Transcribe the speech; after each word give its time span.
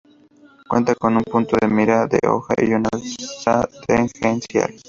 Cuenta 0.67 0.95
con 0.95 1.15
un 1.17 1.21
punto 1.21 1.55
de 1.61 1.67
mira 1.67 2.07
de 2.07 2.17
hoja 2.27 2.55
y 2.57 2.73
un 2.73 2.87
alza 2.91 3.67
tangencial. 3.85 4.73